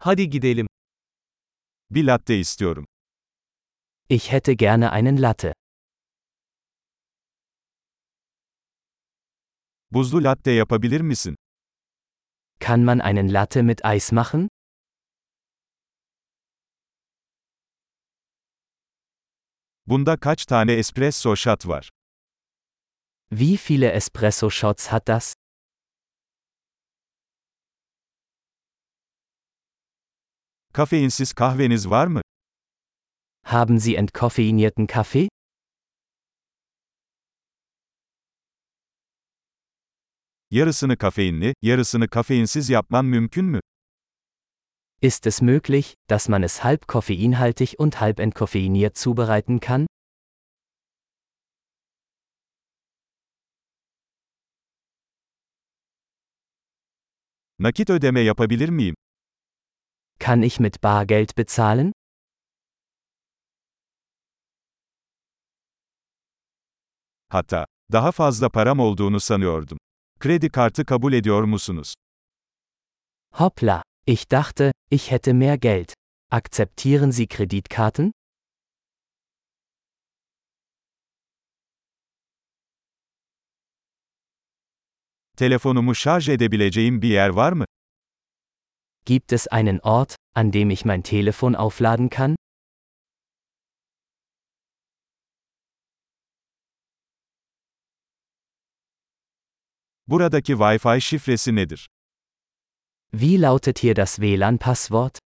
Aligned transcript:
Hadi 0.00 0.30
gidelim. 0.30 0.66
Bir 1.90 2.04
latte 2.06 2.34
istiyorum. 2.38 2.86
Ich 4.08 4.32
hätte 4.32 4.54
gerne 4.56 4.90
einen 4.92 5.16
Latte. 5.16 5.52
Buzlu 9.90 10.24
latte 10.24 10.50
yapabilir 10.50 11.00
misin? 11.00 11.34
Kann 12.60 12.84
man 12.84 13.00
einen 13.00 13.28
Latte 13.28 13.62
mit 13.62 13.84
Eis 13.84 14.12
machen? 14.12 14.48
Bunda 19.86 20.16
kaç 20.16 20.46
tane 20.46 20.72
espresso 20.72 21.36
shot 21.36 21.66
var? 21.66 21.88
Wie 23.30 23.56
viele 23.56 23.92
Espresso-Shots 23.92 24.92
hat 24.92 25.08
das? 25.08 25.32
Kafeinsiz 30.78 31.32
kahveniz 31.32 31.90
var 31.90 32.06
mı? 32.06 32.20
Haben 33.44 33.78
Sie 33.78 33.94
entkoffeinierten 33.96 34.86
Kaffee? 34.86 35.28
Yarısını 40.50 40.96
kafeinli, 40.96 41.54
yarısını 41.62 42.08
kafeinsiz 42.08 42.70
yapman 42.70 43.04
mümkün 43.04 43.44
mü? 43.44 43.60
Ist 45.02 45.26
es 45.26 45.42
möglich, 45.42 45.94
dass 46.10 46.28
man 46.28 46.42
es 46.42 46.58
halb 46.58 46.86
koffeinhaltig 46.88 47.74
und 47.78 47.94
halb 47.94 48.18
entkoffeiniert 48.20 48.98
zubereiten 48.98 49.60
kann? 49.60 49.86
Nakit 57.58 57.90
ödeme 57.90 58.20
yapabilir 58.20 58.68
miyim? 58.68 58.97
Kann 60.18 60.42
ich 60.42 60.60
mit 60.60 60.80
Bargeld 60.80 61.34
bezahlen? 61.34 61.92
Hatta, 67.30 67.66
daha 67.92 68.12
fazla 68.12 68.48
param 68.48 68.80
olduğunu 68.80 69.20
sanıyordum. 69.20 69.78
Kredi 70.20 70.48
kartı 70.50 70.84
kabul 70.84 71.12
ediyor 71.12 71.42
musunuz? 71.42 71.94
Hoppla, 73.34 73.82
ich 74.06 74.30
dachte, 74.30 74.72
ich 74.90 75.10
hätte 75.10 75.32
mehr 75.32 75.56
Geld. 75.58 75.92
Akzeptieren 76.30 77.10
Sie 77.10 77.26
Kreditkarten? 77.26 78.12
Telefonumu 85.36 85.94
şarj 85.94 86.28
edebileceğim 86.28 87.02
bir 87.02 87.08
yer 87.08 87.28
var 87.28 87.52
mı? 87.52 87.64
Gibt 89.08 89.32
es 89.32 89.46
einen 89.46 89.80
Ort, 89.80 90.16
an 90.34 90.50
dem 90.50 90.68
ich 90.68 90.84
mein 90.84 91.02
Telefon 91.02 91.56
aufladen 91.56 92.10
kann? 92.10 92.36
Buradaki 100.06 100.58
Wi-Fi 100.58 101.00
şifresi 101.00 101.52
nedir? 101.52 101.86
Wie 103.12 103.36
lautet 103.38 103.78
hier 103.78 103.94
das 103.94 104.18
WLAN-Passwort? 104.18 105.18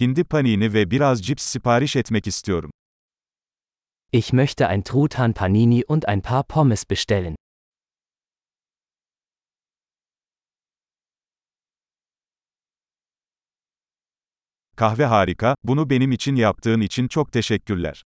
Hindi 0.00 0.24
panini 0.24 0.72
ve 0.72 0.90
biraz 0.90 1.22
cips 1.22 1.44
sipariş 1.44 1.96
etmek 1.96 2.26
istiyorum. 2.26 2.70
Ich 4.12 4.32
möchte 4.32 4.68
ein 4.68 4.84
Truthahn 4.84 5.34
Panini 5.34 5.84
und 5.84 6.08
ein 6.08 6.22
paar 6.22 6.44
Pommes 6.44 6.84
bestellen. 6.90 7.37
Kahve 14.78 15.04
harika, 15.04 15.54
bunu 15.64 15.90
benim 15.90 16.12
için 16.12 16.36
yaptığın 16.36 16.80
için 16.80 17.08
çok 17.08 17.32
teşekkürler. 17.32 18.02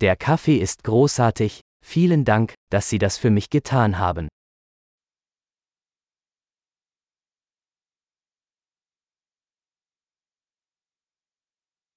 Der 0.00 0.18
Kaffee 0.18 0.54
ist 0.56 0.84
großartig, 0.84 1.52
vielen 1.96 2.26
Dank, 2.26 2.54
dass 2.72 2.86
Sie 2.90 3.00
das 3.00 3.20
für 3.20 3.30
mich 3.30 3.50
getan 3.50 3.92
haben. 3.92 4.28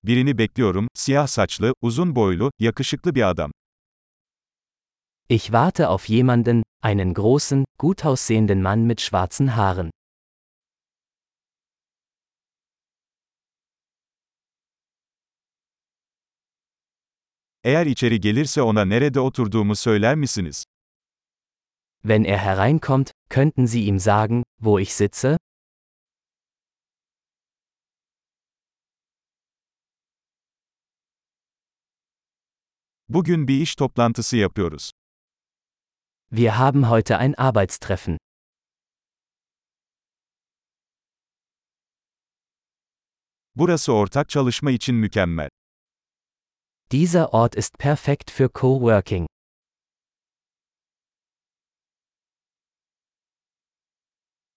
Birini 0.03 0.37
bekliyorum, 0.37 0.87
siyah 0.93 1.27
saçlı, 1.27 1.73
uzun 1.81 2.15
boylu, 2.15 2.51
yakışıklı 2.59 3.15
bir 3.15 3.29
adam. 3.29 3.51
Ich 5.29 5.43
warte 5.43 5.87
auf 5.87 6.09
jemanden, 6.09 6.63
einen 6.83 7.13
großen, 7.13 7.65
gut 7.79 8.05
aussehenden 8.05 8.61
Mann 8.61 8.79
mit 8.79 9.01
schwarzen 9.01 9.47
Haaren. 9.47 9.96
Eğer 17.67 17.85
içeri 17.85 18.19
gelirse 18.19 18.61
ona 18.61 18.85
nerede 18.85 19.19
oturduğumu 19.19 19.75
söyler 19.75 20.15
misiniz? 20.15 20.65
Wenn 22.01 22.23
er 22.23 22.37
hereinkommt, 22.37 23.11
könnten 23.29 23.65
Sie 23.65 23.81
ihm 23.81 23.99
sagen, 23.99 24.43
wo 24.57 24.79
ich 24.79 24.93
sitze? 24.93 25.37
Bugün 33.09 33.47
bir 33.47 33.61
iş 33.61 33.75
toplantısı 33.75 34.37
yapıyoruz. 34.37 34.91
Wir 36.29 36.49
haben 36.49 36.83
heute 36.83 37.15
ein 37.17 37.33
Arbeitstreffen. 37.37 38.17
Burası 43.55 43.93
ortak 43.93 44.29
çalışma 44.29 44.71
için 44.71 44.95
mükemmel. 44.95 45.49
Dieser 46.91 47.33
Ort 47.33 47.55
ist 47.55 47.77
perfekt 47.77 48.31
für 48.31 48.49
Coworking. 48.49 49.25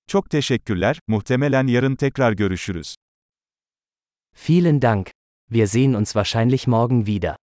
Çok 0.07 0.31
teşekkürler, 0.31 1.01
muhtemelen 1.09 1.67
yarın 1.67 1.97
tekrar 1.97 2.33
görüşürüz. 2.33 2.95
Vielen 4.35 4.83
Dank. 4.83 5.11
Wir 5.51 5.67
sehen 5.67 5.95
uns 5.95 6.13
wahrscheinlich 6.13 6.67
morgen 6.67 7.07
wieder. 7.07 7.37